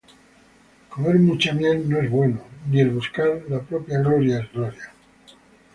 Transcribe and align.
Comer 0.89 1.19
mucha 1.19 1.53
miel 1.53 1.87
no 1.87 1.99
es 2.01 2.09
bueno: 2.09 2.39
Ni 2.71 2.79
el 2.81 2.89
buscar 2.89 3.43
la 3.49 3.59
propia 3.59 3.99
gloria 3.99 4.39
es 4.39 4.51
gloria. 4.51 4.91